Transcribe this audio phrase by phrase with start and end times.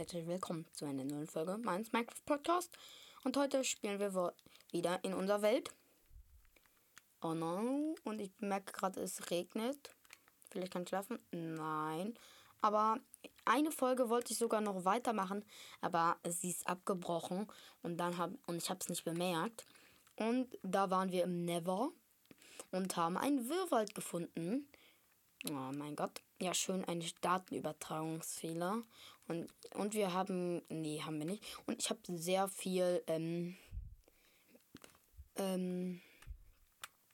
[0.00, 2.70] herzlich willkommen zu einer neuen Folge meines Minecraft Podcast.
[3.22, 4.32] Und heute spielen wir
[4.72, 5.74] wieder in unserer Welt.
[7.20, 9.94] Oh no, und ich merke gerade, es regnet.
[10.50, 11.18] Vielleicht kann ich schlafen?
[11.32, 12.14] Nein.
[12.62, 12.98] Aber
[13.44, 15.44] eine Folge wollte ich sogar noch weitermachen,
[15.82, 17.46] aber sie ist abgebrochen
[17.82, 19.66] und dann hab, und ich habe es nicht bemerkt.
[20.16, 21.92] Und da waren wir im Never
[22.70, 24.66] und haben einen Wirrwald gefunden.
[25.48, 26.20] Oh mein Gott.
[26.40, 28.82] Ja, schön, ein Datenübertragungsfehler.
[29.26, 30.62] Und, und wir haben.
[30.68, 31.42] Nee, haben wir nicht.
[31.66, 33.02] Und ich habe sehr viel.
[33.06, 33.56] Ähm,
[35.36, 36.02] ähm,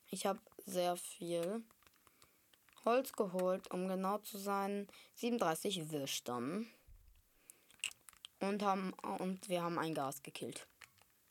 [0.09, 1.63] ich habe sehr viel
[2.83, 4.87] Holz geholt, um genau zu sein.
[5.15, 6.67] 37 Würstern.
[8.39, 10.67] Und, haben, und wir haben ein Gas gekillt.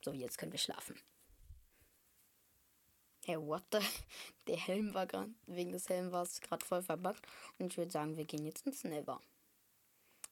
[0.02, 0.97] So, jetzt können wir schlafen.
[3.26, 3.80] Hey, what the?
[4.46, 7.26] Der Helm war gerade, wegen des Helms war es gerade voll verbuggt.
[7.58, 9.20] Und ich würde sagen, wir gehen jetzt ins Never.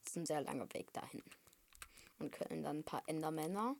[0.01, 1.21] Das ist ein sehr langer Weg dahin.
[2.19, 3.75] Und können dann ein paar Endermänner.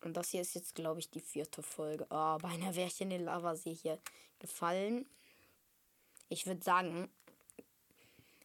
[0.00, 2.06] Und das hier ist jetzt, glaube ich, die vierte Folge.
[2.08, 3.98] Oh, beinahe wäre ich in den Lavasee hier
[4.38, 5.04] gefallen.
[6.30, 7.10] Ich würde sagen,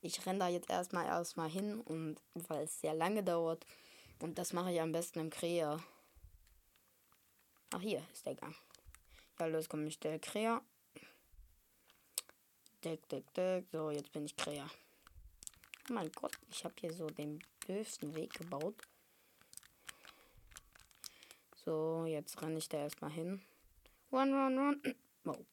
[0.02, 3.66] ich renne da jetzt erstmal erstmal hin und weil es sehr lange dauert.
[4.20, 5.82] Und das mache ich am besten im Krea.
[7.72, 8.54] Ach, hier ist der Gang.
[9.40, 10.62] Ja, los, komm, ich stelle Krea.
[12.84, 13.66] Deck, deck, deck.
[13.72, 14.70] So, jetzt bin ich Krea.
[15.90, 18.76] Oh mein Gott, ich habe hier so den blödsten Weg gebaut.
[21.56, 23.42] So, jetzt renne ich da erstmal hin.
[24.12, 24.96] Run, run, run.
[25.26, 25.46] Oh.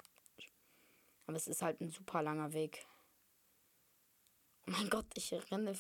[1.27, 2.87] Aber es ist halt ein super langer Weg.
[4.67, 5.77] Oh mein Gott, ich renne.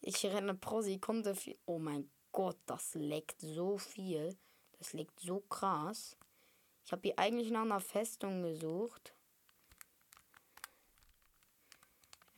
[0.00, 1.58] Ich renne pro Sekunde viel.
[1.66, 4.36] Oh mein Gott, das leckt so viel.
[4.78, 6.16] Das leckt so krass.
[6.86, 9.12] Ich habe hier eigentlich nach einer Festung gesucht.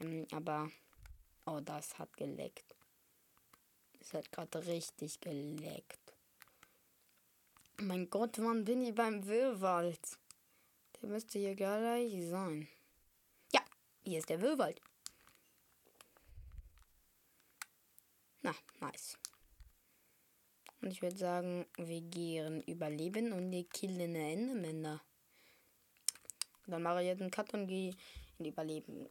[0.01, 0.71] Ähm, aber.
[1.45, 2.75] Oh, das hat geleckt.
[4.01, 6.15] Es hat gerade richtig geleckt.
[7.77, 10.19] Mein Gott, wann bin ich beim Wirrwald?
[11.01, 12.69] Der müsste hier gleich sein.
[13.53, 13.61] Ja,
[14.03, 14.81] hier ist der Wirrwald.
[18.41, 19.19] Na, nice.
[20.81, 25.03] Und ich würde sagen, wir gehen überleben und wir killen Endermänner.
[26.67, 27.95] Dann mache ich jetzt einen Cut und gehe
[28.39, 29.09] in Überleben.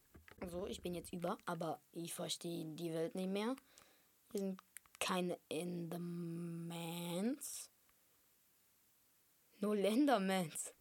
[0.49, 3.55] So, ich bin jetzt über, aber ich verstehe die Welt nicht mehr.
[4.31, 4.61] Hier sind
[4.99, 6.51] keine Endermans.
[9.59, 10.73] Null Endermans.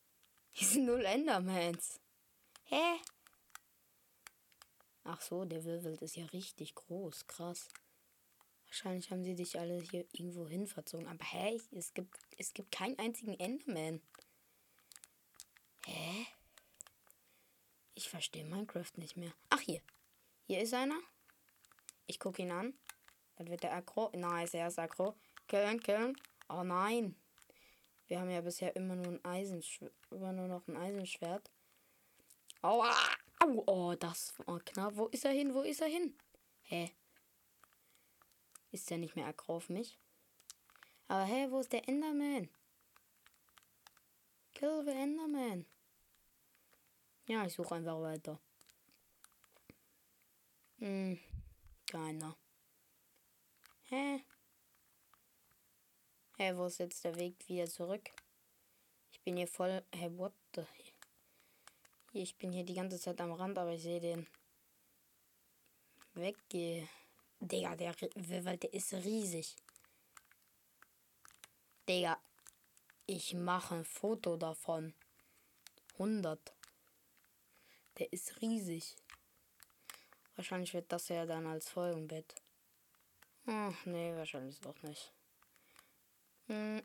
[0.52, 2.00] Hier sind null Endermans.
[2.64, 2.96] Hä?
[5.04, 7.26] Ach so, der Wirbel ist ja richtig groß.
[7.26, 7.68] Krass.
[8.72, 11.06] Wahrscheinlich haben sie dich alle hier irgendwo hin verzogen.
[11.06, 11.60] Aber hä?
[11.72, 14.00] Es gibt, es gibt keinen einzigen Enderman.
[15.84, 16.26] Hä?
[17.94, 19.34] Ich verstehe Minecraft nicht mehr.
[19.50, 19.82] Ach, hier.
[20.46, 20.98] Hier ist einer.
[22.06, 22.72] Ich gucke ihn an.
[23.36, 24.10] Dann wird der aggro.
[24.16, 25.16] Nice, er ist aggro.
[25.48, 26.16] Killen, killen.
[26.48, 27.14] Oh nein.
[28.06, 29.92] Wir haben ja bisher immer nur ein Eisenschwert.
[30.10, 31.50] Immer nur noch ein Eisenschwert.
[32.62, 32.90] Aua!
[33.38, 33.64] Au!
[33.66, 34.96] Oh, das war knapp.
[34.96, 35.52] Wo ist er hin?
[35.52, 36.16] Wo ist er hin?
[36.62, 36.90] Hä?
[38.72, 39.98] Ist ja nicht mehr aggro auf mich.
[41.08, 42.48] Aber hey, wo ist der Enderman?
[44.54, 45.66] Kill the Enderman.
[47.26, 48.40] Ja, ich suche einfach weiter.
[50.78, 51.18] Hm,
[51.86, 52.36] keiner.
[53.88, 54.24] Hä?
[56.38, 58.10] Hä, wo ist jetzt der Weg wieder zurück?
[59.12, 59.84] Ich bin hier voll.
[59.94, 60.64] Hä, what the?
[62.14, 64.26] Ich bin hier die ganze Zeit am Rand, aber ich sehe den.
[66.14, 66.88] Weggehe.
[67.44, 67.92] Digga, der
[68.44, 69.56] Wald, der ist riesig.
[71.88, 72.16] Digga,
[73.06, 74.94] ich mache ein Foto davon.
[75.94, 76.54] 100.
[77.98, 78.94] Der ist riesig.
[80.36, 82.32] Wahrscheinlich wird das ja dann als Folgenbett.
[83.46, 85.12] Ach, nee, wahrscheinlich doch nicht.
[86.46, 86.80] Hm.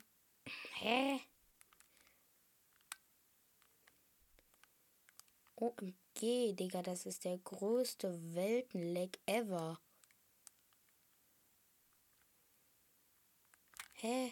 [0.79, 1.19] Hä?
[5.56, 9.79] OMG, Digga, das ist der größte Weltenleck ever.
[13.99, 14.31] Hä?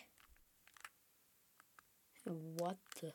[2.23, 3.11] What the?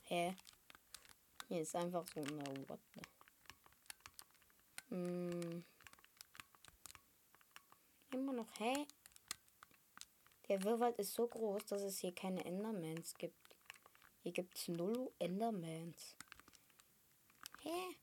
[0.02, 0.34] Hä?
[1.50, 2.78] Hier ist einfach so eine what.
[4.88, 5.64] Hm.
[8.12, 8.86] Immer noch, hä?
[10.48, 13.56] Der Wirrwald ist so groß, dass es hier keine Endermans gibt.
[14.22, 16.14] Hier gibt es null Endermans.
[17.62, 17.96] Hä?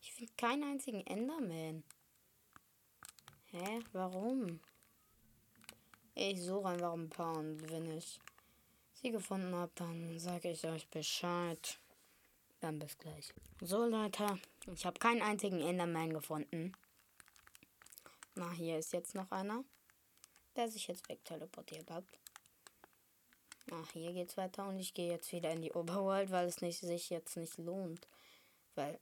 [0.00, 1.84] Ich finde keinen einzigen Enderman.
[3.50, 3.80] Hä?
[3.92, 4.58] Warum?
[6.14, 8.18] Ich suche einfach ein paar und wenn ich
[9.00, 11.78] sie gefunden habe, dann sage ich euch Bescheid.
[12.60, 13.32] Dann bis gleich.
[13.60, 14.40] So Leute,
[14.72, 16.72] ich habe keinen einzigen Enderman gefunden.
[18.34, 19.64] Na, hier ist jetzt noch einer
[20.56, 22.04] der sich jetzt wegteleportiert hat.
[23.70, 26.80] Ach, hier geht's weiter und ich gehe jetzt wieder in die Oberworld, weil es nicht,
[26.80, 28.08] sich jetzt nicht lohnt.
[28.74, 28.98] Weil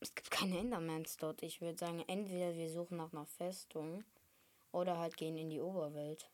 [0.00, 1.42] es gibt keine Endermans dort.
[1.42, 4.04] Ich würde sagen, entweder wir suchen nach einer Festung
[4.70, 6.28] oder halt gehen in die Oberwelt.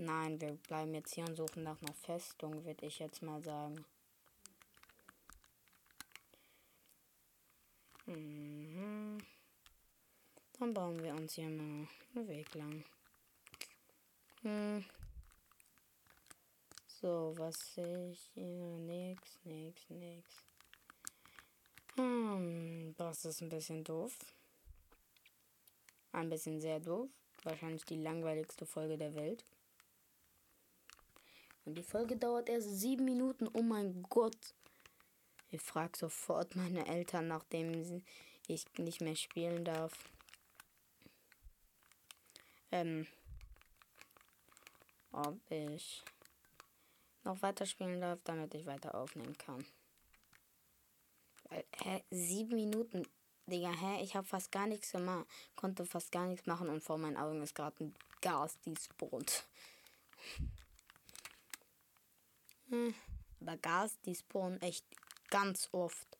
[0.00, 3.84] Nein, wir bleiben jetzt hier und suchen nach einer Festung, würde ich jetzt mal sagen.
[8.06, 9.18] Mhm.
[10.58, 12.84] Dann bauen wir uns hier mal einen Weg lang.
[14.42, 14.84] Hm.
[16.86, 18.78] So, was sehe ich hier?
[18.78, 20.44] Nix, nix, nix.
[21.96, 24.16] Hm, das ist ein bisschen doof.
[26.12, 27.10] Ein bisschen sehr doof.
[27.42, 29.44] Wahrscheinlich die langweiligste Folge der Welt.
[31.68, 33.48] Und die Folge dauert erst sieben Minuten.
[33.52, 34.54] Oh mein Gott.
[35.50, 38.02] Ich frage sofort meine Eltern, nachdem
[38.48, 39.92] ich nicht mehr spielen darf
[42.70, 43.06] ähm,
[45.12, 46.02] ob ich
[47.24, 49.64] noch weiterspielen darf, damit ich weiter aufnehmen kann.
[51.44, 53.06] Weil, hä, sieben Minuten,
[53.46, 55.26] Digga, hä, ich habe fast gar nichts gemacht,
[55.56, 59.46] konnte fast gar nichts machen und vor meinen Augen ist gerade ein Gas, die spawnt.
[62.68, 62.94] Hm,
[63.40, 64.84] aber Gas, die spawnen echt
[65.30, 66.18] ganz oft.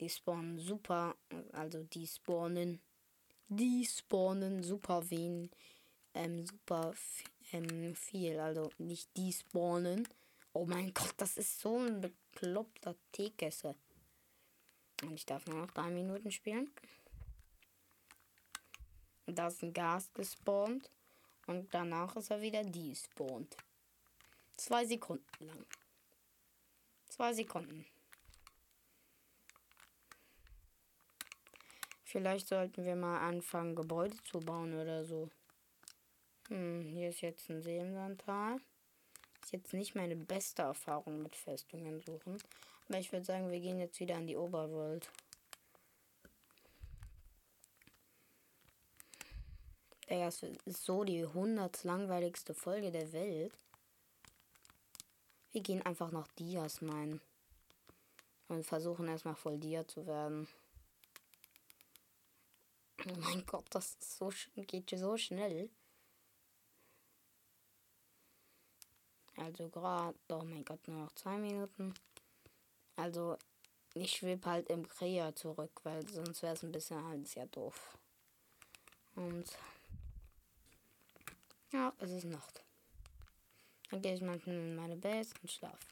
[0.00, 1.16] Die spawnen super,
[1.52, 2.80] also die spawnen
[3.48, 5.50] die spawnen super wen,
[6.12, 6.94] ähm, super
[7.52, 8.38] ähm, viel.
[8.38, 10.06] Also nicht die spawnen.
[10.52, 13.74] Oh mein Gott, das ist so ein bekloppter Teekesse.
[15.02, 16.70] Und ich darf nur noch drei Minuten spielen.
[19.26, 20.90] Da ist ein Gas gespawnt.
[21.46, 23.56] Und danach ist er wieder despawned.
[24.58, 25.64] Zwei Sekunden lang.
[27.08, 27.86] Zwei Sekunden.
[32.02, 35.30] Vielleicht sollten wir mal anfangen, Gebäude zu bauen oder so.
[36.48, 37.78] Hm, hier ist jetzt ein See.
[37.78, 42.36] Ist jetzt nicht meine beste Erfahrung mit Festungen suchen.
[42.88, 45.08] Aber ich würde sagen, wir gehen jetzt wieder an die Oberwelt.
[50.08, 53.52] Das ist so die 100 langweiligste Folge der Welt.
[55.58, 57.20] Wir gehen einfach nach Dias meinen.
[58.46, 60.46] Und versuchen erstmal voll Dia zu werden.
[63.04, 65.68] Oh mein Gott, das so, geht so schnell.
[69.34, 71.92] Also gerade, oh mein Gott, nur noch zwei Minuten.
[72.94, 73.36] Also
[73.94, 77.98] ich schwebe halt im Krea zurück, weil sonst wäre es ein bisschen halt sehr doof.
[79.16, 79.58] Und
[81.72, 82.67] ja, es ist Nacht.
[83.90, 85.86] Dann gehe ich manchmal in meine Base und schlafe.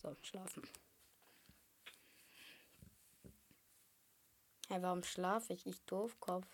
[0.00, 0.62] So, schlafen.
[4.68, 5.66] Hey, warum schlafe ich?
[5.66, 6.46] Ich Doofkopf.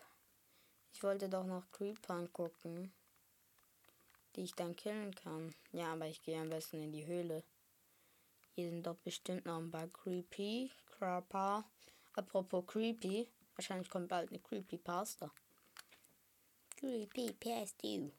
[0.92, 2.92] Ich wollte doch noch Creeper gucken,
[4.34, 5.52] die ich dann killen kann.
[5.72, 7.42] Ja, aber ich gehe am besten in die Höhle.
[8.54, 11.64] Hier sind doch bestimmt noch ein paar Creepy Creeper.
[12.14, 15.30] Apropos Creepy, wahrscheinlich kommt bald eine Creepy Pasta.
[16.84, 18.10] Creepy Pasta.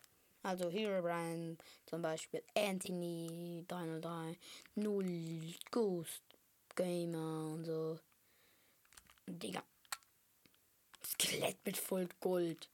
[0.42, 1.56] Also Herobrine
[1.86, 4.36] zum Beispiel, Anthony 303,
[4.74, 6.24] Null, Ghost
[6.76, 8.00] Gamer und so.
[9.28, 9.62] Digga.
[11.06, 12.68] Skelett mit voll Gold.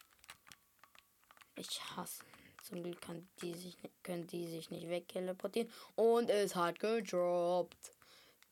[1.57, 2.23] Ich hasse.
[2.63, 5.69] Zum Glück kann die sich, können die sich nicht wegteleportieren.
[5.95, 7.91] Und es hat gedroppt.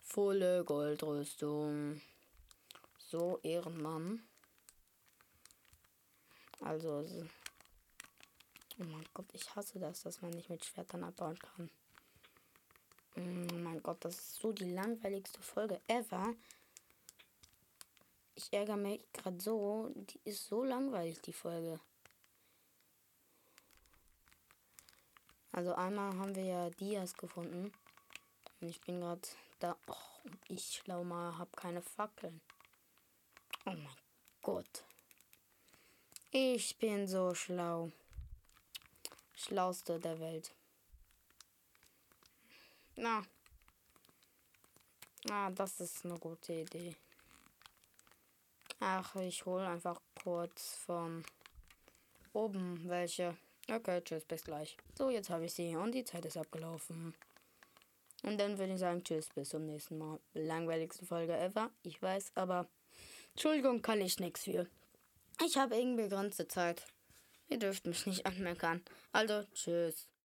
[0.02, 2.02] Volle Goldrüstung.
[2.98, 4.29] So, Ehrenmann.
[6.62, 7.06] Also,
[8.80, 11.70] oh mein Gott, ich hasse das, dass man nicht mit Schwertern abbauen kann.
[13.16, 16.34] Oh mein Gott, das ist so die langweiligste Folge ever.
[18.36, 19.92] Ich ärgere mich gerade so.
[19.94, 21.80] Die ist so langweilig, die Folge.
[25.52, 27.74] Also einmal haben wir ja Dias gefunden.
[28.62, 29.28] Und ich bin gerade
[29.60, 29.76] da.
[29.88, 32.40] Oh, ich schlau mal, habe keine Fackeln.
[33.66, 33.98] Oh mein
[34.42, 34.86] Gott.
[36.32, 37.92] Ich bin so schlau.
[39.34, 40.52] Schlauste der Welt.
[42.96, 43.24] Na.
[45.32, 46.96] Ah, das ist eine gute Idee.
[48.80, 51.24] Ach, ich hole einfach kurz von
[52.34, 53.36] oben welche.
[53.68, 54.78] Okay, tschüss, bis gleich.
[54.96, 57.16] So, jetzt habe ich sie und die Zeit ist abgelaufen.
[58.22, 60.20] Und dann würde ich sagen, tschüss, bis zum nächsten Mal.
[60.36, 62.68] Langweiligste Folge ever, ich weiß, aber
[63.32, 64.68] Entschuldigung, kann ich nichts für.
[65.46, 66.86] Ich habe irgendwie begrenzte Zeit.
[67.48, 68.84] Ihr dürft mich nicht anmeckern.
[69.14, 70.10] Also, tschüss.